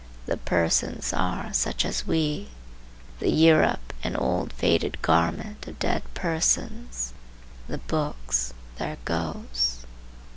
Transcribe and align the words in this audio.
The 0.25 0.37
persons 0.37 1.13
are 1.13 1.53
such 1.53 1.85
as 1.85 2.07
we; 2.07 2.49
the 3.19 3.29
Europe, 3.29 3.93
an 4.03 4.15
old 4.15 4.51
faded 4.51 4.99
garment 5.03 5.67
of 5.67 5.77
dead 5.77 6.01
persons; 6.15 7.13
the 7.67 7.77
books, 7.77 8.51
their 8.79 8.97
ghosts. 9.05 9.85